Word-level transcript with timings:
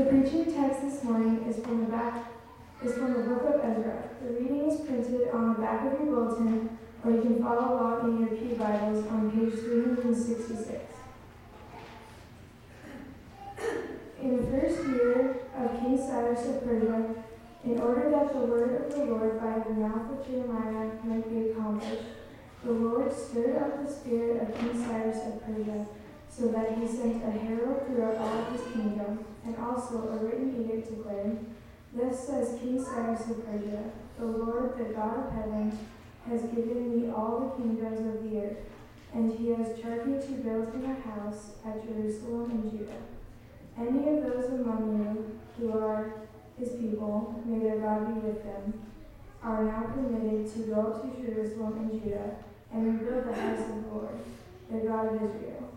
The 0.00 0.06
preaching 0.06 0.46
text 0.46 0.80
this 0.80 1.04
morning 1.04 1.44
is 1.46 1.62
from 1.62 1.84
the 1.84 1.90
back 1.90 2.24
is 2.82 2.94
from 2.94 3.12
the 3.12 3.20
book 3.20 3.54
of 3.54 3.60
Ezra. 3.60 4.08
The 4.22 4.32
reading 4.32 4.70
is 4.70 4.80
printed 4.80 5.28
on 5.28 5.52
the 5.52 5.60
back 5.60 5.84
of 5.84 6.00
your 6.00 6.08
bulletin, 6.08 6.78
or 7.04 7.10
you 7.10 7.20
can 7.20 7.42
follow 7.42 7.74
along 7.74 8.08
in 8.08 8.20
your 8.20 8.34
Pew 8.34 8.56
Bibles 8.56 9.06
on 9.08 9.30
page 9.30 9.60
366. 9.60 10.94
In 14.22 14.36
the 14.38 14.58
first 14.58 14.88
year 14.88 15.36
of 15.54 15.78
King 15.78 15.98
Cyrus 15.98 16.46
of 16.46 16.64
Persia, 16.64 17.14
in 17.66 17.78
order 17.78 18.08
that 18.08 18.32
the 18.32 18.38
word 18.38 18.82
of 18.82 18.90
the 18.90 19.04
Lord 19.04 19.38
by 19.38 19.58
the 19.58 19.74
mouth 19.74 20.18
of 20.18 20.26
Jeremiah 20.26 20.92
might 21.04 21.28
be 21.28 21.50
accomplished, 21.50 22.04
the 22.64 22.72
Lord 22.72 23.12
stirred 23.12 23.58
up 23.58 23.86
the 23.86 23.92
spirit 23.92 24.40
of 24.40 24.58
King 24.58 24.82
Cyrus 24.82 25.18
of 25.26 25.44
Persia, 25.44 25.86
so 26.30 26.48
that 26.48 26.78
he 26.78 26.86
sent 26.86 27.24
a 27.24 27.30
herald 27.30 27.86
throughout 27.86 28.16
all 28.16 28.38
of 28.38 28.52
his 28.52 28.72
kingdom, 28.72 29.24
and 29.44 29.56
also 29.56 30.08
a 30.08 30.24
written 30.24 30.64
edict 30.64 30.96
declaring, 30.96 31.54
Thus 31.92 32.26
says 32.26 32.58
King 32.60 32.82
Cyrus 32.82 33.28
of 33.28 33.44
Persia, 33.44 33.90
The 34.18 34.26
Lord, 34.26 34.78
the 34.78 34.94
God 34.94 35.26
of 35.26 35.32
heaven, 35.32 35.76
has 36.28 36.42
given 36.42 37.00
me 37.00 37.12
all 37.12 37.40
the 37.40 37.62
kingdoms 37.62 38.00
of 38.00 38.22
the 38.22 38.38
earth, 38.38 38.58
and 39.12 39.36
he 39.36 39.50
has 39.50 39.80
charged 39.80 40.06
me 40.06 40.20
to 40.20 40.42
build 40.42 40.72
him 40.72 40.84
a 40.84 41.08
house 41.08 41.52
at 41.66 41.82
Jerusalem 41.82 42.50
in 42.52 42.70
Judah. 42.70 43.02
Any 43.76 44.16
of 44.16 44.22
those 44.22 44.52
among 44.52 44.98
you 44.98 45.40
who 45.58 45.78
are 45.78 46.12
his 46.58 46.70
people, 46.70 47.42
may 47.44 47.58
their 47.58 47.80
God 47.80 48.06
be 48.06 48.20
with 48.20 48.44
them, 48.44 48.74
are 49.42 49.64
now 49.64 49.82
permitted 49.94 50.52
to 50.52 50.58
go 50.60 50.80
up 50.80 51.02
to 51.02 51.22
Jerusalem 51.22 51.78
and 51.78 52.02
Judah 52.02 52.36
and 52.72 53.00
rebuild 53.00 53.26
the 53.26 53.34
house 53.34 53.60
of 53.60 53.68
the 53.68 53.88
Lord, 53.88 54.18
the 54.70 54.78
God 54.86 55.14
of 55.14 55.22
Israel. 55.22 55.69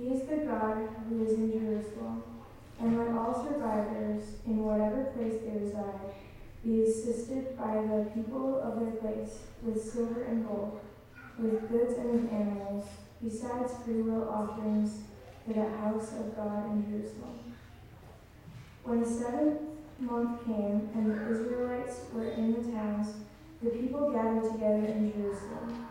He 0.00 0.06
is 0.14 0.22
the 0.22 0.36
God 0.36 0.88
who 1.08 1.24
is 1.26 1.34
in 1.34 1.52
Jerusalem. 1.52 2.22
And 2.80 2.96
let 2.96 3.08
all 3.08 3.34
survivors, 3.34 4.22
in 4.46 4.64
whatever 4.64 5.04
place 5.12 5.42
they 5.44 5.60
reside, 5.60 6.00
be 6.64 6.84
assisted 6.84 7.58
by 7.58 7.74
the 7.74 8.10
people 8.14 8.62
of 8.62 8.80
their 8.80 8.92
place 8.92 9.40
with 9.62 9.82
silver 9.82 10.22
and 10.22 10.48
gold, 10.48 10.80
with 11.38 11.68
goods 11.68 11.98
and 11.98 12.12
with 12.12 12.32
animals, 12.32 12.86
besides 13.22 13.72
freewill 13.84 14.30
offerings 14.30 15.02
for 15.46 15.52
the 15.52 15.68
house 15.76 16.12
of 16.12 16.34
God 16.34 16.72
in 16.72 16.90
Jerusalem. 16.90 17.54
When 18.84 19.02
the 19.02 19.10
seventh 19.10 19.60
month 19.98 20.46
came, 20.46 20.88
and 20.94 21.10
the 21.10 21.30
Israelites 21.30 22.00
were 22.14 22.30
in 22.30 22.54
the 22.54 22.72
towns, 22.72 23.08
the 23.62 23.68
people 23.68 24.10
gathered 24.10 24.50
together 24.50 24.86
in 24.86 25.12
Jerusalem. 25.12 25.86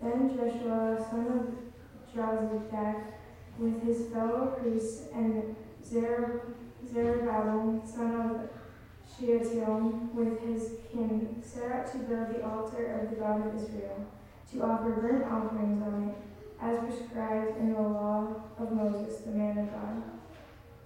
Then 0.00 0.34
Joshua, 0.34 1.06
son 1.10 1.26
of 1.28 2.16
Jozadak, 2.16 3.19
with 3.58 3.82
his 3.82 4.08
fellow 4.12 4.56
priests, 4.60 5.08
and 5.14 5.56
Zerubbabel, 5.84 7.82
son 7.84 8.14
of 8.20 8.50
Shealtiel, 9.18 10.10
with 10.14 10.40
his 10.40 10.78
kin, 10.90 11.42
set 11.42 11.70
out 11.72 11.92
to 11.92 11.98
build 11.98 12.28
the 12.28 12.44
altar 12.46 13.00
of 13.00 13.10
the 13.10 13.16
God 13.16 13.46
of 13.46 13.54
Israel, 13.54 14.06
to 14.52 14.62
offer 14.62 14.90
burnt 14.92 15.24
offerings 15.24 15.82
on 15.82 16.08
it, 16.08 16.16
as 16.62 16.78
prescribed 16.78 17.56
in 17.58 17.72
the 17.72 17.80
law 17.80 18.42
of 18.58 18.72
Moses, 18.72 19.20
the 19.20 19.30
man 19.30 19.58
of 19.58 19.70
God. 19.72 20.02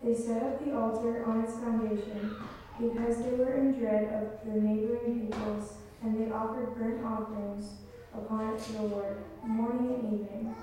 They 0.02 0.14
set 0.14 0.42
up 0.42 0.64
the 0.64 0.76
altar 0.76 1.24
on 1.26 1.40
its 1.42 1.54
foundation 1.54 2.36
because 2.78 3.18
they 3.22 3.32
were 3.32 3.54
in 3.54 3.72
dread 3.78 4.04
of 4.12 4.44
the 4.44 4.60
neighboring 4.60 5.28
peoples, 5.28 5.74
and 6.02 6.18
they 6.18 6.30
offered 6.30 6.74
burnt 6.76 7.04
offerings 7.04 7.74
upon 8.12 8.54
it 8.54 8.60
to 8.64 8.72
the 8.72 8.82
Lord, 8.82 9.16
morning 9.44 9.94
and 9.94 10.04
evening. 10.12 10.54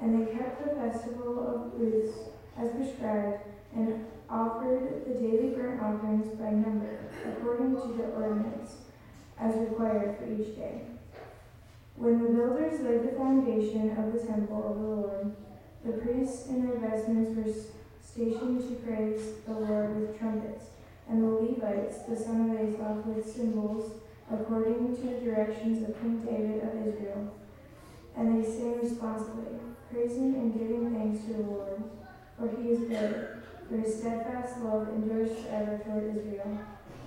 And 0.00 0.26
they 0.26 0.32
kept 0.32 0.64
the 0.64 0.74
festival 0.74 1.38
of 1.46 1.78
booths 1.78 2.16
as 2.58 2.70
prescribed, 2.70 3.42
and 3.74 4.06
offered 4.28 5.04
the 5.06 5.14
daily 5.14 5.50
burnt 5.50 5.82
offerings 5.82 6.34
by 6.38 6.50
number, 6.50 6.98
according 7.26 7.74
to 7.76 7.96
the 7.96 8.04
ordinance, 8.10 8.76
as 9.38 9.54
required 9.56 10.18
for 10.18 10.26
each 10.26 10.56
day. 10.56 10.82
When 11.96 12.22
the 12.22 12.30
builders 12.30 12.80
laid 12.80 13.04
the 13.04 13.16
foundation 13.16 13.96
of 13.96 14.12
the 14.12 14.26
temple 14.26 14.64
of 14.64 14.78
the 14.78 14.86
Lord, 14.86 15.36
the 15.84 15.92
priests 15.92 16.48
in 16.48 16.66
their 16.66 16.78
vestments 16.78 17.36
were 17.36 17.52
stationed 18.02 18.68
to 18.68 18.74
praise 18.86 19.22
the 19.46 19.52
Lord 19.52 20.00
with 20.00 20.18
trumpets 20.18 20.64
and 21.08 21.22
the 21.22 21.28
Levites, 21.28 22.02
the 22.08 22.16
son 22.16 22.50
of 22.50 22.60
Asaph, 22.60 23.06
with 23.06 23.34
cymbals, 23.34 24.00
according 24.32 24.96
to 24.96 25.02
the 25.02 25.20
directions 25.20 25.88
of 25.88 26.00
King 26.00 26.20
David 26.20 26.62
of 26.62 26.86
Israel. 26.86 27.34
And 28.16 28.44
they 28.44 28.48
sang 28.48 28.80
responsibly, 28.80 29.58
praising 29.90 30.34
and 30.34 30.52
giving 30.52 30.94
thanks 30.94 31.24
to 31.24 31.34
the 31.34 31.42
Lord, 31.42 31.82
for 32.38 32.48
he 32.56 32.70
is 32.70 32.88
good, 32.88 33.42
for 33.68 33.76
his 33.76 33.98
steadfast 33.98 34.60
love 34.60 34.88
endures 34.88 35.38
forever 35.40 35.80
toward 35.84 36.16
Israel. 36.16 36.58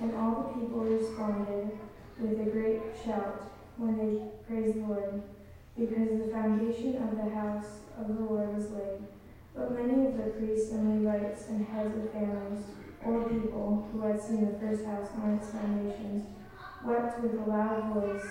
And 0.02 0.16
all 0.16 0.44
the 0.44 0.60
people 0.60 0.80
responded 0.80 1.78
with 2.20 2.40
a 2.40 2.52
great 2.52 2.82
shout 3.06 3.52
when 3.78 3.98
they 3.98 4.26
praised 4.48 4.78
the 4.78 4.88
Lord, 4.88 5.22
because 5.78 6.10
the 6.20 6.32
foundation 6.32 7.02
of 7.02 7.16
the 7.16 7.34
house 7.34 7.80
of 8.00 8.08
the 8.08 8.24
Lord 8.24 8.56
was 8.56 8.72
laid. 8.72 9.08
But 9.56 9.72
many 9.72 10.08
of 10.08 10.18
the 10.18 10.32
priests 10.32 10.72
and 10.72 11.06
Levites 11.06 11.48
and 11.50 11.66
heads 11.66 11.96
of 11.98 12.12
families 12.12 12.66
old 13.06 13.30
people 13.30 13.88
who 13.92 14.02
had 14.02 14.22
seen 14.22 14.46
the 14.46 14.60
first 14.60 14.86
house 14.86 15.10
on 15.22 15.34
its 15.34 15.50
foundations 15.52 16.26
wept 16.86 17.22
with 17.22 17.34
a 17.34 17.50
loud 17.50 17.94
voice 17.94 18.26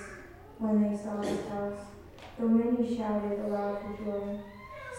when 0.59 0.83
they 0.83 0.97
saw 0.97 1.21
this 1.21 1.47
house, 1.49 1.81
though 2.39 2.49
many 2.49 2.97
shouted 2.97 3.41
aloud 3.41 3.79
for 3.81 4.05
joy, 4.05 4.39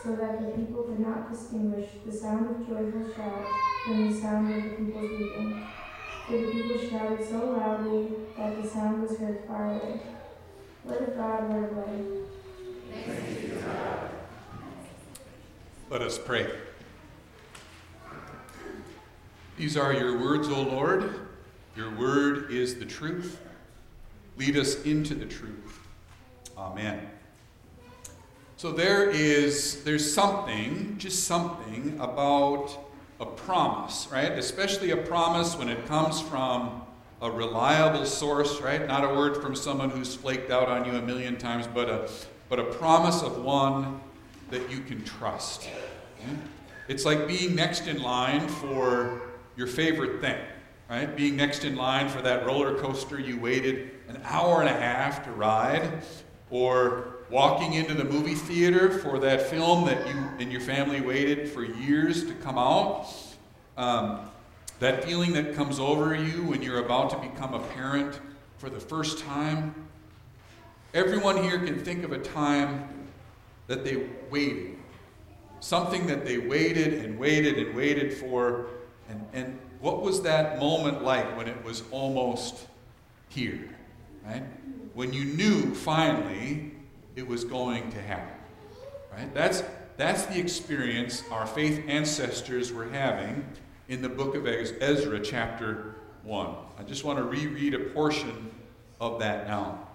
so 0.04 0.16
that 0.16 0.42
the 0.42 0.52
people 0.58 0.84
could 0.84 1.00
not 1.00 1.32
distinguish 1.32 1.90
the 2.06 2.12
sound 2.12 2.50
of 2.50 2.68
joyful 2.68 3.14
shout 3.16 3.46
from 3.86 4.12
the 4.12 4.20
sound 4.20 4.54
of 4.54 4.64
the 4.64 4.70
people's 4.70 5.12
weeping. 5.12 5.68
For 6.28 6.38
the 6.38 6.52
people 6.52 6.90
shouted 6.90 7.28
so 7.28 7.52
loudly 7.52 8.10
that 8.38 8.62
the 8.62 8.68
sound 8.68 9.02
was 9.02 9.18
heard 9.18 9.44
far 9.48 9.72
away. 9.72 10.00
Word 10.86 11.10
of 11.10 11.16
God, 11.18 11.50
word 11.50 11.72
of 11.72 11.78
life. 11.78 12.24
Let 15.90 16.02
us 16.02 16.18
pray. 16.18 16.50
These 19.58 19.78
are 19.78 19.94
your 19.94 20.20
words, 20.20 20.48
O 20.48 20.62
Lord. 20.62 21.28
Your 21.76 21.96
word 21.96 22.52
is 22.52 22.80
the 22.80 22.86
truth. 22.86 23.40
Lead 24.38 24.58
us 24.58 24.84
into 24.84 25.14
the 25.14 25.26
truth. 25.26 25.80
Amen. 26.58 27.13
So 28.64 28.72
there 28.72 29.10
is 29.10 29.84
there's 29.84 30.14
something, 30.14 30.96
just 30.98 31.26
something 31.26 31.98
about 32.00 32.74
a 33.20 33.26
promise, 33.26 34.08
right? 34.10 34.32
Especially 34.32 34.92
a 34.92 34.96
promise 34.96 35.58
when 35.58 35.68
it 35.68 35.86
comes 35.86 36.22
from 36.22 36.82
a 37.22 37.30
reliable 37.30 38.06
source, 38.06 38.62
right? 38.62 38.88
Not 38.88 39.04
a 39.04 39.10
word 39.10 39.42
from 39.42 39.54
someone 39.54 39.90
who's 39.90 40.16
flaked 40.16 40.50
out 40.50 40.70
on 40.70 40.86
you 40.86 40.94
a 40.94 41.02
million 41.02 41.36
times, 41.36 41.68
but 41.68 41.90
a 41.90 42.10
but 42.48 42.58
a 42.58 42.64
promise 42.64 43.22
of 43.22 43.44
one 43.44 44.00
that 44.50 44.72
you 44.72 44.80
can 44.80 45.04
trust. 45.04 45.68
It's 46.88 47.04
like 47.04 47.28
being 47.28 47.56
next 47.56 47.88
in 47.88 48.02
line 48.02 48.48
for 48.48 49.24
your 49.58 49.68
favorite 49.68 50.22
thing, 50.22 50.40
right? 50.90 51.14
Being 51.14 51.36
next 51.36 51.66
in 51.66 51.76
line 51.76 52.08
for 52.08 52.22
that 52.22 52.46
roller 52.46 52.80
coaster 52.80 53.20
you 53.20 53.38
waited 53.38 53.92
an 54.08 54.22
hour 54.24 54.62
and 54.62 54.70
a 54.70 54.80
half 54.80 55.26
to 55.26 55.32
ride, 55.32 56.02
or 56.50 57.23
walking 57.34 57.74
into 57.74 57.96
the 57.96 58.04
movie 58.04 58.36
theater 58.36 58.92
for 59.00 59.18
that 59.18 59.42
film 59.42 59.86
that 59.86 60.08
you 60.08 60.14
and 60.38 60.52
your 60.52 60.62
family 60.62 61.02
waited 61.02 61.50
for 61.50 61.66
years 61.66 62.26
to 62.26 62.34
come 62.36 62.60
out. 62.60 63.08
Um, 63.76 64.30
that 64.80 65.04
feeling 65.04 65.34
that 65.34 65.56
comes 65.56 65.80
over 65.80 66.14
you 66.14 66.44
when 66.44 66.62
you're 66.62 66.86
about 66.86 67.10
to 67.10 67.18
become 67.18 67.56
a 67.56 67.60
parent 67.60 68.20
for 68.60 68.70
the 68.70 68.80
first 68.80 69.18
time. 69.18 69.74
Everyone 70.94 71.42
here 71.42 71.58
can 71.58 71.84
think 71.84 72.04
of 72.04 72.12
a 72.12 72.20
time 72.20 72.88
that 73.66 73.84
they 73.84 74.06
waited. 74.30 74.78
Something 75.60 76.06
that 76.06 76.26
they 76.26 76.38
waited 76.38 77.04
and 77.04 77.18
waited 77.18 77.58
and 77.58 77.76
waited 77.76 78.14
for 78.14 78.68
and, 79.10 79.26
and 79.34 79.60
what 79.80 80.04
was 80.04 80.22
that 80.22 80.60
moment 80.60 81.04
like 81.04 81.36
when 81.36 81.48
it 81.48 81.64
was 81.64 81.82
almost 81.90 82.68
here? 83.30 83.76
Right? 84.24 84.44
When 84.94 85.12
you 85.12 85.26
knew 85.26 85.74
finally 85.74 86.73
it 87.16 87.28
was 87.28 87.44
going 87.44 87.92
to 87.92 88.02
happen. 88.02 88.36
Right? 89.12 89.34
That's, 89.34 89.64
that's 89.98 90.26
the 90.26 90.40
experience 90.40 91.24
our 91.32 91.46
faith 91.46 91.84
ancestors 91.88 92.72
were 92.72 92.90
having 92.90 93.46
in 93.88 94.02
the 94.02 94.10
book 94.10 94.36
of 94.36 94.48
Ezra, 94.48 95.20
chapter 95.20 95.96
1. 96.24 96.56
I 96.80 96.84
just 96.84 97.04
want 97.04 97.20
to 97.20 97.24
reread 97.24 97.74
a 97.74 97.80
portion 97.80 98.52
of 99.00 99.20
that 99.20 99.48
now. 99.48 99.88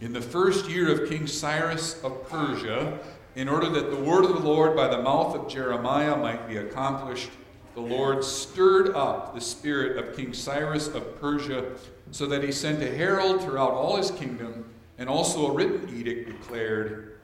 In 0.00 0.12
the 0.12 0.22
first 0.22 0.68
year 0.68 0.90
of 0.92 1.08
King 1.08 1.26
Cyrus 1.26 2.02
of 2.04 2.28
Persia, 2.28 2.98
in 3.34 3.48
order 3.48 3.68
that 3.68 3.90
the 3.90 3.96
word 3.96 4.24
of 4.24 4.30
the 4.30 4.48
Lord 4.48 4.76
by 4.76 4.88
the 4.88 5.02
mouth 5.02 5.34
of 5.34 5.48
Jeremiah 5.48 6.16
might 6.16 6.48
be 6.48 6.56
accomplished, 6.56 7.30
the 7.74 7.80
Lord 7.80 8.24
stirred 8.24 8.94
up 8.94 9.34
the 9.34 9.40
spirit 9.40 9.96
of 9.96 10.16
King 10.16 10.32
Cyrus 10.32 10.88
of 10.88 11.20
Persia, 11.20 11.72
so 12.10 12.26
that 12.26 12.42
he 12.42 12.50
sent 12.50 12.82
a 12.82 12.96
herald 12.96 13.42
throughout 13.42 13.72
all 13.72 13.96
his 13.96 14.10
kingdom, 14.10 14.64
and 14.98 15.08
also 15.08 15.46
a 15.46 15.52
written 15.52 15.88
edict 15.96 16.28
declared 16.28 17.18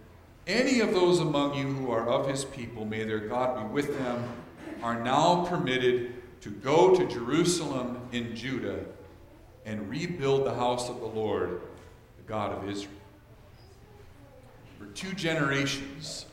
Any 0.47 0.81
of 0.81 0.93
those 0.93 1.19
among 1.21 1.55
you 1.55 1.67
who 1.67 1.91
are 1.91 2.09
of 2.09 2.29
his 2.29 2.44
people, 2.44 2.85
may 2.85 3.05
their 3.05 3.21
God 3.21 3.56
be 3.56 3.75
with 3.75 3.99
them, 3.99 4.29
are 4.82 5.03
now 5.03 5.44
permitted 5.47 6.15
to 6.43 6.50
go 6.50 6.94
to 6.94 7.06
Jerusalem 7.06 8.00
in 8.12 8.37
Judah 8.37 8.85
and 9.65 9.88
rebuild 9.88 10.44
the 10.44 10.55
house 10.55 10.88
of 10.88 11.00
the 11.00 11.06
Lord, 11.06 11.61
the 12.17 12.23
God 12.26 12.53
of 12.53 12.69
Israel. 12.69 12.93
For 14.79 14.87
two 14.87 15.15
generations, 15.15 16.27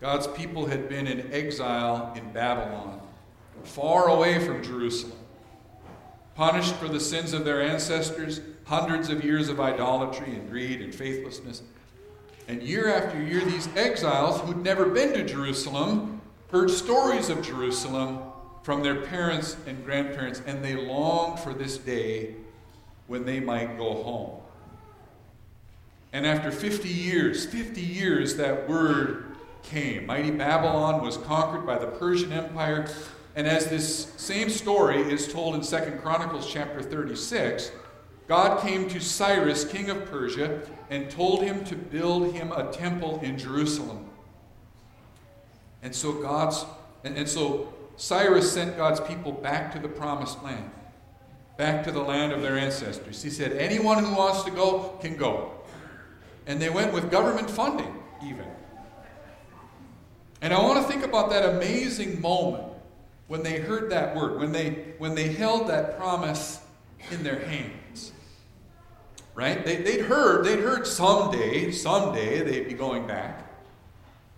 God's 0.00 0.26
people 0.26 0.66
had 0.66 0.88
been 0.88 1.06
in 1.06 1.32
exile 1.32 2.12
in 2.16 2.32
Babylon, 2.32 3.00
far 3.62 4.08
away 4.08 4.44
from 4.44 4.62
Jerusalem, 4.62 5.18
punished 6.34 6.74
for 6.76 6.88
the 6.88 7.00
sins 7.00 7.32
of 7.32 7.44
their 7.44 7.62
ancestors, 7.62 8.40
hundreds 8.64 9.10
of 9.10 9.24
years 9.24 9.48
of 9.48 9.60
idolatry 9.60 10.34
and 10.34 10.48
greed 10.48 10.80
and 10.80 10.94
faithlessness. 10.94 11.62
And 12.48 12.62
year 12.62 12.88
after 12.88 13.22
year, 13.22 13.40
these 13.44 13.68
exiles 13.76 14.40
who'd 14.40 14.62
never 14.62 14.86
been 14.86 15.12
to 15.14 15.24
Jerusalem 15.24 16.20
heard 16.50 16.70
stories 16.70 17.28
of 17.28 17.42
Jerusalem 17.42 18.20
from 18.62 18.82
their 18.82 19.02
parents 19.02 19.56
and 19.66 19.84
grandparents, 19.84 20.42
and 20.46 20.64
they 20.64 20.74
longed 20.74 21.40
for 21.40 21.52
this 21.52 21.78
day 21.78 22.34
when 23.06 23.24
they 23.24 23.40
might 23.40 23.76
go 23.76 24.02
home. 24.02 24.40
And 26.12 26.26
after 26.26 26.50
50 26.50 26.88
years, 26.88 27.46
50 27.46 27.80
years, 27.80 28.36
that 28.36 28.68
word 28.68 29.36
came. 29.62 30.06
Mighty 30.06 30.30
Babylon 30.30 31.02
was 31.02 31.16
conquered 31.16 31.66
by 31.66 31.78
the 31.78 31.86
Persian 31.86 32.32
Empire. 32.32 32.86
And 33.34 33.46
as 33.46 33.66
this 33.66 34.12
same 34.16 34.50
story 34.50 35.00
is 35.00 35.32
told 35.32 35.54
in 35.54 35.62
Second 35.62 36.00
Chronicles 36.00 36.50
chapter 36.50 36.82
36, 36.82 37.72
God 38.28 38.60
came 38.62 38.88
to 38.88 39.00
Cyrus, 39.00 39.64
king 39.64 39.90
of 39.90 40.04
Persia, 40.06 40.60
and 40.90 41.10
told 41.10 41.42
him 41.42 41.64
to 41.64 41.76
build 41.76 42.34
him 42.34 42.52
a 42.52 42.70
temple 42.70 43.20
in 43.22 43.38
Jerusalem. 43.38 44.10
And 45.82 45.94
so 45.94 46.12
God's 46.12 46.64
and, 47.04 47.16
and 47.16 47.28
so 47.28 47.72
Cyrus 47.96 48.52
sent 48.52 48.76
God's 48.76 49.00
people 49.00 49.32
back 49.32 49.72
to 49.72 49.78
the 49.78 49.88
promised 49.88 50.42
land, 50.42 50.70
back 51.56 51.84
to 51.84 51.92
the 51.92 52.00
land 52.00 52.32
of 52.32 52.42
their 52.42 52.56
ancestors. 52.56 53.22
He 53.22 53.30
said, 53.30 53.52
anyone 53.52 54.02
who 54.04 54.14
wants 54.14 54.44
to 54.44 54.50
go 54.50 54.98
can 55.00 55.16
go. 55.16 55.52
And 56.46 56.60
they 56.60 56.70
went 56.70 56.92
with 56.92 57.10
government 57.10 57.50
funding, 57.50 57.94
even. 58.24 58.46
And 60.40 60.52
I 60.52 60.60
want 60.60 60.84
to 60.84 60.92
think 60.92 61.04
about 61.04 61.30
that 61.30 61.48
amazing 61.48 62.20
moment 62.20 62.71
when 63.32 63.42
they 63.42 63.60
heard 63.60 63.88
that 63.88 64.14
word, 64.14 64.38
when 64.38 64.52
they, 64.52 64.92
when 64.98 65.14
they 65.14 65.32
held 65.32 65.66
that 65.66 65.96
promise 65.96 66.60
in 67.10 67.22
their 67.22 67.38
hands. 67.38 68.12
Right? 69.34 69.64
They, 69.64 69.76
they'd 69.76 70.02
heard, 70.02 70.44
they'd 70.44 70.58
heard 70.58 70.86
someday, 70.86 71.70
someday 71.70 72.42
they'd 72.42 72.68
be 72.68 72.74
going 72.74 73.06
back. 73.06 73.50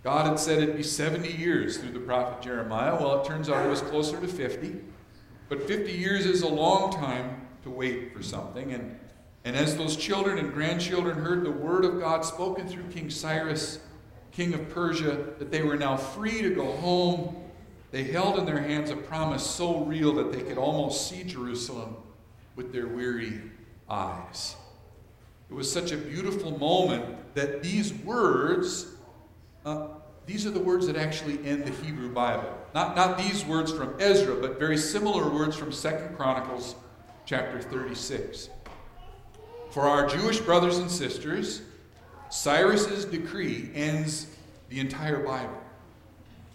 God 0.01 0.27
had 0.27 0.39
said 0.39 0.63
it'd 0.63 0.77
be 0.77 0.81
70 0.81 1.29
years 1.29 1.77
through 1.77 1.91
the 1.91 1.99
prophet 1.99 2.41
Jeremiah. 2.41 2.95
Well, 2.95 3.19
it 3.19 3.27
turns 3.27 3.49
out 3.49 3.65
it 3.65 3.69
was 3.69 3.81
closer 3.81 4.17
to 4.17 4.29
50. 4.29 4.77
But 5.49 5.67
50 5.67 5.91
years 5.91 6.25
is 6.25 6.43
a 6.43 6.47
long 6.47 6.93
time 6.93 7.47
to 7.63 7.69
wait 7.69 8.15
for 8.15 8.23
something. 8.23 8.71
And, 8.71 8.97
and 9.43 9.57
as 9.57 9.75
those 9.75 9.97
children 9.97 10.37
and 10.37 10.53
grandchildren 10.53 11.17
heard 11.17 11.43
the 11.43 11.51
word 11.51 11.83
of 11.83 11.99
God 11.99 12.23
spoken 12.23 12.65
through 12.65 12.85
King 12.91 13.09
Cyrus, 13.09 13.79
king 14.31 14.53
of 14.53 14.69
Persia, 14.69 15.33
that 15.37 15.51
they 15.51 15.63
were 15.63 15.75
now 15.75 15.97
free 15.97 16.41
to 16.43 16.55
go 16.55 16.71
home, 16.77 17.41
they 17.91 18.03
held 18.03 18.37
in 18.39 18.45
their 18.45 18.61
hands 18.61 18.89
a 18.89 18.95
promise 18.95 19.45
so 19.45 19.83
real 19.85 20.13
that 20.15 20.31
they 20.31 20.41
could 20.41 20.57
almost 20.57 21.09
see 21.09 21.23
Jerusalem 21.23 21.95
with 22.55 22.73
their 22.73 22.87
weary 22.87 23.41
eyes. 23.89 24.55
It 25.49 25.53
was 25.53 25.71
such 25.71 25.91
a 25.91 25.97
beautiful 25.97 26.57
moment 26.57 27.35
that 27.35 27.61
these 27.61 27.93
words, 27.93 28.87
uh, 29.65 29.87
these 30.25 30.45
are 30.45 30.51
the 30.51 30.59
words 30.59 30.87
that 30.87 30.95
actually 30.95 31.45
end 31.47 31.65
the 31.65 31.71
Hebrew 31.85 32.11
Bible. 32.11 32.51
Not, 32.73 32.95
not 32.95 33.17
these 33.17 33.45
words 33.45 33.71
from 33.71 33.95
Ezra, 33.99 34.35
but 34.35 34.57
very 34.59 34.77
similar 34.77 35.29
words 35.29 35.55
from 35.55 35.71
Second 35.71 36.15
Chronicles 36.15 36.75
chapter 37.25 37.61
36. 37.61 38.49
For 39.69 39.83
our 39.83 40.07
Jewish 40.07 40.39
brothers 40.39 40.77
and 40.77 40.89
sisters, 40.89 41.61
Cyrus's 42.29 43.05
decree 43.05 43.69
ends 43.75 44.27
the 44.69 44.79
entire 44.79 45.19
Bible. 45.19 45.61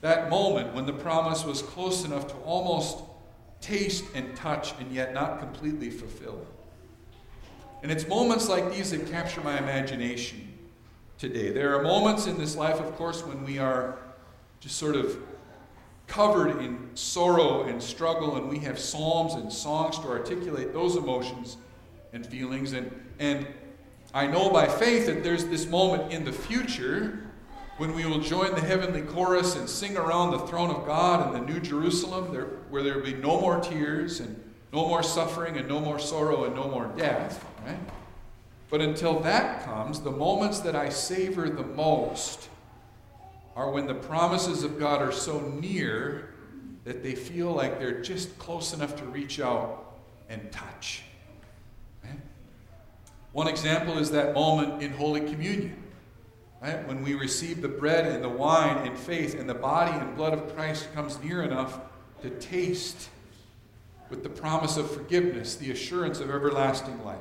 That 0.01 0.31
moment 0.31 0.75
when 0.75 0.87
the 0.87 0.93
promise 0.93 1.45
was 1.45 1.63
close 1.63 2.05
enough 2.05 2.29
to 2.29 2.35
almost 2.37 2.99
taste 3.61 4.05
and 4.15 4.35
touch 4.35 4.73
and 4.81 4.93
yet 4.93 5.13
not 5.13 5.39
completely 5.39 5.91
fulfill. 5.91 6.47
And 7.83 7.91
it's 7.91 8.07
moments 8.09 8.49
like 8.49 8.73
these 8.73 8.91
that 8.91 9.11
capture 9.11 9.41
my 9.41 9.59
imagination 9.59 10.53
today. 11.19 11.51
There 11.51 11.79
are 11.79 11.83
moments 11.83 12.27
in 12.27 12.39
this 12.39 12.57
life, 12.57 12.81
of 12.81 12.95
course, 12.97 13.25
when 13.25 13.45
we 13.45 13.59
are 13.59 13.99
just 14.61 14.77
sort 14.77 14.97
of 14.97 15.19
covered 16.07 16.61
in 16.63 16.91
sorrow 16.95 17.63
and 17.63 17.83
struggle, 17.83 18.37
and 18.37 18.49
we 18.49 18.59
have 18.59 18.79
psalms 18.79 19.35
and 19.35 19.53
songs 19.53 19.99
to 19.99 20.09
articulate 20.09 20.73
those 20.73 20.97
emotions 20.97 21.57
and 22.13 22.27
feelings. 22.27 22.73
And, 22.73 22.91
and 23.19 23.47
I 24.13 24.27
know 24.27 24.51
by 24.51 24.67
faith 24.67 25.07
that 25.07 25.23
there's 25.23 25.47
this 25.47 25.67
moment 25.67 26.13
in 26.13 26.25
the 26.25 26.33
future 26.33 27.30
when 27.81 27.95
we 27.95 28.05
will 28.05 28.21
join 28.21 28.55
the 28.55 28.61
heavenly 28.61 29.01
chorus 29.01 29.57
and 29.57 29.67
sing 29.67 29.97
around 29.97 30.33
the 30.33 30.39
throne 30.41 30.69
of 30.69 30.85
God 30.85 31.27
in 31.27 31.33
the 31.33 31.51
New 31.51 31.59
Jerusalem, 31.61 32.31
there, 32.31 32.45
where 32.69 32.83
there 32.83 32.97
will 32.97 33.05
be 33.07 33.15
no 33.15 33.41
more 33.41 33.59
tears 33.59 34.21
and 34.21 34.39
no 34.71 34.87
more 34.87 35.03
suffering 35.03 35.57
and 35.57 35.67
no 35.67 35.81
more 35.81 35.99
sorrow 35.99 36.45
and 36.45 36.55
no 36.55 36.69
more 36.69 36.93
death. 36.99 37.43
Right? 37.65 37.79
But 38.69 38.83
until 38.83 39.21
that 39.21 39.65
comes, 39.65 40.03
the 40.03 40.11
moments 40.11 40.61
that 40.61 40.77
I 40.77 40.91
savor 40.91 41.49
the 41.49 41.65
most 41.65 42.51
are 43.57 43.71
when 43.71 43.87
the 43.87 43.95
promises 43.95 44.63
of 44.63 44.79
God 44.79 45.01
are 45.01 45.11
so 45.11 45.41
near 45.41 46.35
that 46.85 47.03
they 47.03 47.15
feel 47.15 47.51
like 47.51 47.79
they're 47.79 48.03
just 48.03 48.39
close 48.39 48.75
enough 48.75 48.95
to 48.97 49.07
reach 49.07 49.41
out 49.41 49.97
and 50.29 50.53
touch. 50.53 51.05
One 53.33 53.49
example 53.49 53.97
is 53.97 54.11
that 54.11 54.35
moment 54.35 54.83
in 54.83 54.93
Holy 54.93 55.23
Communion. 55.23 55.83
Right? 56.63 56.87
When 56.87 57.03
we 57.03 57.15
receive 57.15 57.63
the 57.63 57.69
bread 57.69 58.07
and 58.07 58.23
the 58.23 58.29
wine 58.29 58.87
in 58.87 58.95
faith, 58.95 59.39
and 59.39 59.49
the 59.49 59.55
body 59.55 59.93
and 59.93 60.15
blood 60.15 60.35
of 60.35 60.55
Christ 60.55 60.93
comes 60.95 61.19
near 61.23 61.43
enough 61.43 61.81
to 62.23 62.31
taste 62.31 63.09
with 64.11 64.23
the 64.23 64.29
promise 64.29 64.77
of 64.77 64.91
forgiveness, 64.91 65.57
the 65.57 65.71
assurance 65.71 66.21
of 66.21 66.31
everlasting 66.31 67.03
life. 67.05 67.19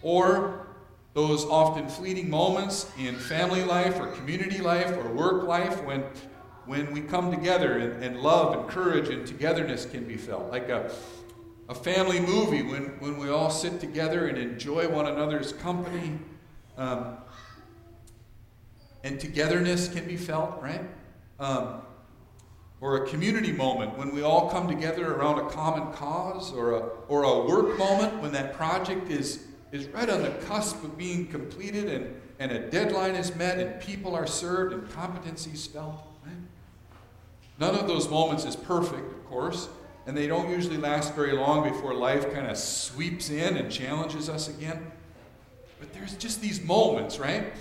Or 0.00 0.66
those 1.12 1.44
often 1.44 1.88
fleeting 1.88 2.30
moments 2.30 2.90
in 2.98 3.16
family 3.16 3.64
life 3.64 3.98
or 3.98 4.06
community 4.06 4.58
life 4.58 4.96
or 4.96 5.12
work 5.12 5.42
life 5.42 5.82
when, 5.84 6.04
when 6.64 6.92
we 6.92 7.00
come 7.00 7.30
together 7.30 7.78
and, 7.78 8.02
and 8.02 8.20
love 8.20 8.56
and 8.56 8.68
courage 8.68 9.08
and 9.08 9.26
togetherness 9.26 9.84
can 9.84 10.04
be 10.04 10.16
felt. 10.16 10.50
Like 10.50 10.68
a, 10.68 10.90
a 11.68 11.74
family 11.74 12.20
movie 12.20 12.62
when, 12.62 12.84
when 13.00 13.18
we 13.18 13.28
all 13.28 13.50
sit 13.50 13.80
together 13.80 14.28
and 14.28 14.38
enjoy 14.38 14.88
one 14.88 15.06
another's 15.06 15.52
company. 15.52 16.18
Um, 16.76 17.16
and 19.08 19.18
togetherness 19.18 19.88
can 19.88 20.06
be 20.06 20.18
felt, 20.18 20.60
right? 20.60 20.82
Um, 21.40 21.80
or 22.82 23.04
a 23.04 23.08
community 23.08 23.52
moment 23.52 23.96
when 23.96 24.14
we 24.14 24.22
all 24.22 24.50
come 24.50 24.68
together 24.68 25.14
around 25.14 25.38
a 25.38 25.48
common 25.48 25.92
cause, 25.94 26.52
or 26.52 26.74
a, 26.74 26.80
or 27.08 27.22
a 27.22 27.40
work 27.46 27.78
moment 27.78 28.20
when 28.20 28.32
that 28.32 28.52
project 28.54 29.10
is, 29.10 29.46
is 29.72 29.86
right 29.86 30.10
on 30.10 30.22
the 30.22 30.30
cusp 30.46 30.84
of 30.84 30.98
being 30.98 31.26
completed 31.26 31.88
and, 31.88 32.20
and 32.38 32.52
a 32.52 32.70
deadline 32.70 33.14
is 33.14 33.34
met 33.34 33.58
and 33.58 33.80
people 33.80 34.14
are 34.14 34.26
served 34.26 34.74
and 34.74 34.86
competencies 34.90 35.66
felt. 35.66 36.06
Right? 36.26 36.36
None 37.58 37.74
of 37.74 37.88
those 37.88 38.10
moments 38.10 38.44
is 38.44 38.56
perfect, 38.56 39.10
of 39.10 39.24
course, 39.24 39.70
and 40.06 40.14
they 40.14 40.26
don't 40.26 40.50
usually 40.50 40.76
last 40.76 41.14
very 41.14 41.32
long 41.32 41.68
before 41.68 41.94
life 41.94 42.30
kind 42.34 42.46
of 42.46 42.58
sweeps 42.58 43.30
in 43.30 43.56
and 43.56 43.72
challenges 43.72 44.28
us 44.28 44.48
again. 44.48 44.92
But 45.80 45.94
there's 45.94 46.14
just 46.14 46.42
these 46.42 46.62
moments, 46.62 47.18
right? 47.18 47.54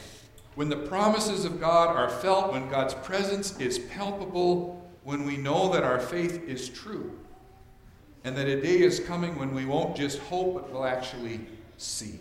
When 0.58 0.70
the 0.70 0.76
promises 0.76 1.46
of 1.46 1.60
God 1.60 1.96
are 1.96 2.10
felt, 2.10 2.52
when 2.52 2.68
God's 2.68 2.96
presence 2.96 3.60
is 3.60 3.78
palpable, 3.78 4.90
when 5.04 5.24
we 5.24 5.38
know 5.38 5.72
that 5.72 5.84
our 5.84 6.00
faith 6.00 6.42
is 6.48 6.68
true, 6.68 7.12
and 8.24 8.36
that 8.36 8.48
a 8.48 8.60
day 8.60 8.80
is 8.80 9.00
coming 9.00 9.38
when 9.38 9.54
we 9.54 9.66
won't 9.66 9.96
just 9.96 10.18
hope, 10.18 10.56
but 10.56 10.74
will 10.74 10.84
actually 10.84 11.42
see. 11.78 12.20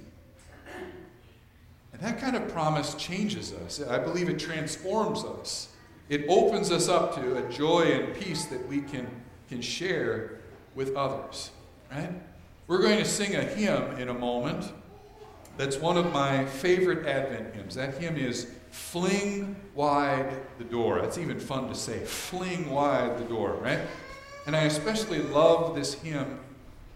And 1.94 2.02
that 2.02 2.18
kind 2.20 2.36
of 2.36 2.46
promise 2.48 2.92
changes 2.96 3.54
us. 3.54 3.80
I 3.80 3.98
believe 3.98 4.28
it 4.28 4.38
transforms 4.38 5.24
us. 5.24 5.68
It 6.10 6.26
opens 6.28 6.70
us 6.70 6.90
up 6.90 7.14
to 7.14 7.38
a 7.38 7.50
joy 7.50 7.84
and 7.84 8.14
peace 8.20 8.44
that 8.44 8.68
we 8.68 8.82
can, 8.82 9.08
can 9.48 9.62
share 9.62 10.40
with 10.74 10.94
others. 10.94 11.52
Right? 11.90 12.12
We're 12.66 12.82
going 12.82 12.98
to 12.98 13.06
sing 13.06 13.34
a 13.34 13.42
hymn 13.42 13.96
in 13.98 14.10
a 14.10 14.14
moment 14.14 14.70
that's 15.56 15.76
one 15.76 15.96
of 15.96 16.12
my 16.12 16.44
favorite 16.44 17.06
Advent 17.06 17.54
hymns. 17.54 17.74
That 17.74 17.94
hymn 17.94 18.16
is 18.16 18.50
Fling 18.70 19.56
Wide 19.74 20.36
the 20.58 20.64
Door. 20.64 21.00
That's 21.02 21.18
even 21.18 21.40
fun 21.40 21.68
to 21.68 21.74
say. 21.74 21.98
Fling 22.00 22.70
wide 22.70 23.18
the 23.18 23.24
door, 23.24 23.54
right? 23.54 23.80
And 24.46 24.54
I 24.54 24.64
especially 24.64 25.20
love 25.20 25.74
this 25.74 25.94
hymn 25.94 26.38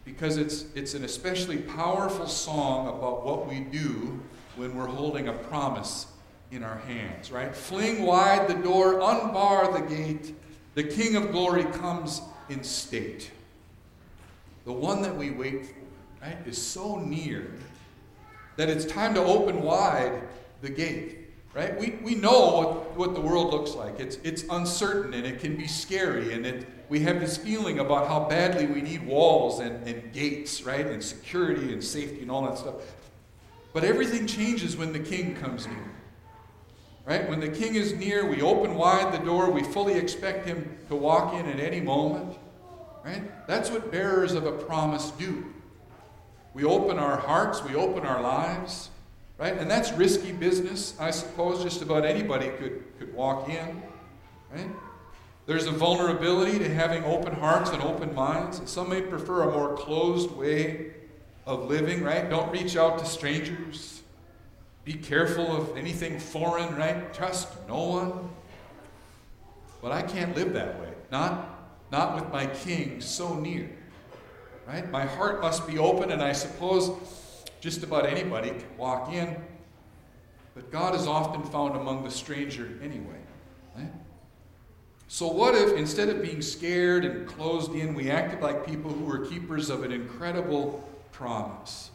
because 0.04 0.36
it's, 0.36 0.66
it's 0.74 0.94
an 0.94 1.04
especially 1.04 1.58
powerful 1.58 2.26
song 2.26 2.88
about 2.88 3.24
what 3.24 3.48
we 3.48 3.60
do 3.60 4.20
when 4.56 4.76
we're 4.76 4.86
holding 4.86 5.28
a 5.28 5.32
promise 5.32 6.06
in 6.50 6.62
our 6.62 6.78
hands, 6.78 7.30
right? 7.32 7.54
Fling 7.54 8.02
wide 8.02 8.46
the 8.48 8.54
door, 8.54 9.00
unbar 9.00 9.72
the 9.72 9.94
gate. 9.94 10.34
The 10.74 10.84
King 10.84 11.16
of 11.16 11.32
glory 11.32 11.64
comes 11.64 12.20
in 12.48 12.62
state. 12.62 13.30
the 14.64 14.72
one 14.72 15.02
that 15.02 15.16
we 15.16 15.30
wait 15.30 15.66
for, 15.66 15.74
right, 16.22 16.36
is 16.46 16.60
so 16.60 16.98
near 16.98 17.52
that 18.60 18.68
it's 18.68 18.84
time 18.84 19.14
to 19.14 19.22
open 19.22 19.62
wide 19.62 20.22
the 20.60 20.68
gate. 20.68 21.16
Right? 21.52 21.76
We, 21.78 21.98
we 22.02 22.14
know 22.14 22.56
what, 22.56 22.96
what 22.96 23.14
the 23.14 23.20
world 23.20 23.52
looks 23.52 23.72
like. 23.72 23.98
It's, 23.98 24.18
it's 24.22 24.44
uncertain 24.50 25.14
and 25.14 25.26
it 25.26 25.40
can 25.40 25.56
be 25.56 25.66
scary, 25.66 26.32
and 26.32 26.46
it, 26.46 26.66
we 26.88 27.00
have 27.00 27.18
this 27.18 27.36
feeling 27.36 27.80
about 27.80 28.06
how 28.06 28.28
badly 28.28 28.66
we 28.66 28.80
need 28.82 29.04
walls 29.04 29.58
and, 29.58 29.86
and 29.88 30.12
gates, 30.12 30.62
right? 30.62 30.86
And 30.86 31.02
security 31.02 31.72
and 31.72 31.82
safety 31.82 32.22
and 32.22 32.30
all 32.30 32.42
that 32.42 32.58
stuff. 32.58 32.74
But 33.72 33.82
everything 33.82 34.26
changes 34.26 34.76
when 34.76 34.92
the 34.92 35.00
king 35.00 35.34
comes 35.36 35.66
near. 35.66 35.90
Right? 37.04 37.28
When 37.28 37.40
the 37.40 37.48
king 37.48 37.74
is 37.74 37.94
near, 37.94 38.26
we 38.26 38.42
open 38.42 38.74
wide 38.74 39.12
the 39.12 39.24
door. 39.24 39.50
We 39.50 39.64
fully 39.64 39.94
expect 39.94 40.46
him 40.46 40.76
to 40.88 40.94
walk 40.94 41.34
in 41.34 41.46
at 41.46 41.58
any 41.58 41.80
moment. 41.80 42.36
Right? 43.04 43.46
That's 43.48 43.70
what 43.70 43.90
bearers 43.90 44.34
of 44.34 44.46
a 44.46 44.52
promise 44.52 45.10
do. 45.12 45.46
We 46.54 46.64
open 46.64 46.99
our 46.99 47.16
hearts, 47.16 47.62
we 47.62 47.75
open 47.75 48.04
our 48.04 48.21
lives, 48.21 48.90
right? 49.38 49.57
And 49.57 49.71
that's 49.71 49.92
risky 49.92 50.33
business. 50.33 50.95
I 50.99 51.11
suppose 51.11 51.62
just 51.62 51.83
about 51.83 52.04
anybody 52.04 52.49
could, 52.49 52.83
could 52.99 53.14
walk 53.14 53.49
in, 53.49 53.83
right? 54.52 54.71
There's 55.47 55.66
a 55.66 55.73
vulnerability 55.73 56.59
to 56.59 56.73
having 56.73 57.02
open 57.04 57.35
hearts 57.35 57.71
and 57.71 57.83
open 57.83 58.14
minds. 58.14 58.59
And 58.59 58.69
some 58.69 58.88
may 58.88 59.00
prefer 59.00 59.49
a 59.49 59.52
more 59.52 59.76
closed 59.76 60.30
way 60.33 60.92
of 61.47 61.69
living, 61.69 62.04
right? 62.04 62.28
Don't 62.28 62.52
reach 62.52 62.76
out 62.76 62.99
to 62.99 63.04
strangers. 63.04 64.02
Be 64.85 64.92
careful 64.95 65.57
of 65.57 65.76
anything 65.76 66.19
foreign, 66.19 66.76
right? 66.76 67.12
Trust 67.12 67.49
no 67.69 67.83
one. 67.87 68.30
But 69.83 69.92
I 69.92 70.02
can't 70.02 70.37
live 70.37 70.52
that 70.52 70.80
way. 70.80 70.92
Not, 71.11 71.88
not 71.90 72.14
with 72.14 72.33
my 72.33 72.47
king 72.47 73.00
so 73.00 73.35
near. 73.35 73.71
Right? 74.70 74.88
My 74.88 75.04
heart 75.04 75.40
must 75.40 75.66
be 75.66 75.78
open, 75.78 76.12
and 76.12 76.22
I 76.22 76.30
suppose 76.30 76.92
just 77.60 77.82
about 77.82 78.06
anybody 78.06 78.50
can 78.50 78.76
walk 78.78 79.12
in. 79.12 79.36
But 80.54 80.70
God 80.70 80.94
is 80.94 81.08
often 81.08 81.42
found 81.42 81.74
among 81.74 82.04
the 82.04 82.10
stranger 82.10 82.78
anyway. 82.80 83.18
Right? 83.76 83.90
So, 85.08 85.26
what 85.26 85.56
if 85.56 85.76
instead 85.76 86.08
of 86.08 86.22
being 86.22 86.40
scared 86.40 87.04
and 87.04 87.26
closed 87.26 87.72
in, 87.74 87.94
we 87.94 88.12
acted 88.12 88.42
like 88.42 88.64
people 88.64 88.92
who 88.92 89.06
were 89.06 89.26
keepers 89.26 89.70
of 89.70 89.82
an 89.82 89.90
incredible 89.90 90.88
promise? 91.10 91.90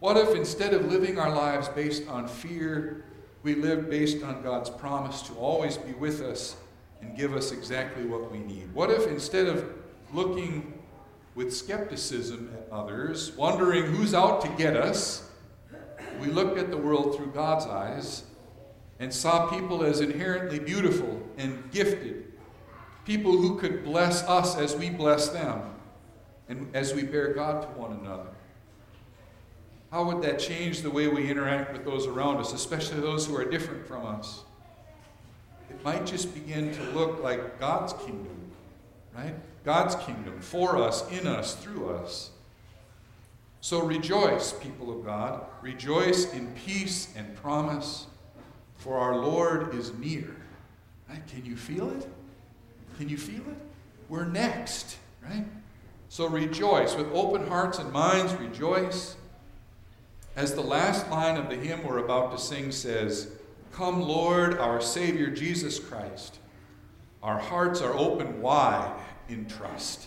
What 0.00 0.18
if 0.18 0.34
instead 0.34 0.74
of 0.74 0.92
living 0.92 1.18
our 1.18 1.34
lives 1.34 1.68
based 1.68 2.06
on 2.06 2.28
fear, 2.28 3.06
we 3.42 3.54
lived 3.54 3.88
based 3.88 4.22
on 4.22 4.42
God's 4.42 4.68
promise 4.68 5.22
to 5.22 5.32
always 5.36 5.78
be 5.78 5.92
with 5.94 6.20
us 6.20 6.56
and 7.00 7.16
give 7.16 7.34
us 7.34 7.50
exactly 7.50 8.04
what 8.04 8.30
we 8.30 8.40
need? 8.40 8.74
What 8.74 8.90
if 8.90 9.06
instead 9.06 9.46
of 9.46 9.64
looking 10.12 10.73
with 11.34 11.54
skepticism 11.54 12.50
at 12.54 12.72
others, 12.72 13.32
wondering 13.36 13.84
who's 13.84 14.14
out 14.14 14.40
to 14.42 14.48
get 14.50 14.76
us, 14.76 15.28
we 16.20 16.28
looked 16.28 16.58
at 16.58 16.70
the 16.70 16.76
world 16.76 17.16
through 17.16 17.32
God's 17.32 17.66
eyes 17.66 18.24
and 19.00 19.12
saw 19.12 19.48
people 19.48 19.82
as 19.82 20.00
inherently 20.00 20.58
beautiful 20.58 21.20
and 21.36 21.70
gifted, 21.72 22.32
people 23.04 23.32
who 23.32 23.58
could 23.58 23.84
bless 23.84 24.22
us 24.24 24.56
as 24.56 24.76
we 24.76 24.90
bless 24.90 25.28
them, 25.28 25.74
and 26.48 26.74
as 26.74 26.94
we 26.94 27.02
bear 27.02 27.34
God 27.34 27.62
to 27.62 27.68
one 27.78 27.92
another. 27.92 28.28
How 29.90 30.04
would 30.04 30.22
that 30.22 30.38
change 30.38 30.82
the 30.82 30.90
way 30.90 31.08
we 31.08 31.30
interact 31.30 31.72
with 31.72 31.84
those 31.84 32.06
around 32.06 32.38
us, 32.38 32.52
especially 32.52 33.00
those 33.00 33.26
who 33.26 33.36
are 33.36 33.44
different 33.44 33.86
from 33.86 34.06
us? 34.06 34.42
It 35.70 35.82
might 35.84 36.06
just 36.06 36.34
begin 36.34 36.74
to 36.74 36.82
look 36.90 37.22
like 37.22 37.58
God's 37.58 37.92
kingdom, 37.92 38.43
right? 39.16 39.34
God's 39.64 39.94
kingdom 39.96 40.40
for 40.40 40.76
us, 40.76 41.10
in 41.10 41.26
us, 41.26 41.54
through 41.54 41.90
us. 41.90 42.30
So 43.60 43.80
rejoice, 43.80 44.52
people 44.52 44.90
of 44.90 45.06
God. 45.06 45.46
Rejoice 45.62 46.32
in 46.34 46.52
peace 46.52 47.14
and 47.16 47.34
promise, 47.36 48.06
for 48.76 48.98
our 48.98 49.16
Lord 49.16 49.74
is 49.74 49.94
near. 49.94 50.36
Right? 51.08 51.26
Can 51.28 51.46
you 51.46 51.56
feel 51.56 51.90
it? 51.90 52.06
Can 52.98 53.08
you 53.08 53.16
feel 53.16 53.40
it? 53.40 53.56
We're 54.08 54.26
next, 54.26 54.98
right? 55.22 55.46
So 56.10 56.26
rejoice. 56.26 56.94
With 56.94 57.10
open 57.12 57.46
hearts 57.46 57.78
and 57.78 57.90
minds, 57.90 58.34
rejoice. 58.34 59.16
As 60.36 60.54
the 60.54 60.60
last 60.60 61.10
line 61.10 61.36
of 61.36 61.48
the 61.48 61.56
hymn 61.56 61.84
we're 61.84 62.04
about 62.04 62.32
to 62.32 62.38
sing 62.38 62.70
says, 62.70 63.30
Come, 63.72 64.02
Lord, 64.02 64.58
our 64.58 64.80
Savior 64.80 65.30
Jesus 65.30 65.78
Christ. 65.78 66.38
Our 67.22 67.38
hearts 67.38 67.80
are 67.80 67.94
open 67.94 68.42
wide 68.42 68.92
in 69.28 69.46
trust. 69.46 70.06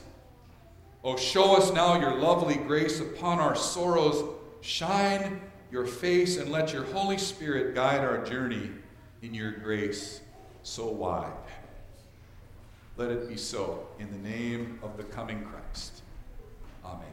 Oh, 1.04 1.16
show 1.16 1.56
us 1.56 1.72
now 1.74 2.00
your 2.00 2.16
lovely 2.16 2.56
grace 2.56 3.00
upon 3.00 3.40
our 3.40 3.56
sorrows. 3.56 4.24
Shine 4.62 5.42
your 5.72 5.86
face 5.86 6.38
and 6.38 6.52
let 6.52 6.74
your 6.74 6.84
Holy 6.86 7.18
Spirit 7.18 7.76
guide 7.76 8.02
our 8.02 8.24
journey 8.26 8.70
in 9.22 9.34
your 9.34 9.52
grace 9.52 10.22
so 10.64 10.88
wide. 10.88 11.32
Let 12.98 13.12
it 13.12 13.30
be 13.30 13.38
so 13.38 13.88
in 14.00 14.12
the 14.12 14.30
name 14.30 14.80
of 14.82 14.98
the 14.98 15.04
coming 15.04 15.44
Christ. 15.44 16.02
Amen. 16.84 17.06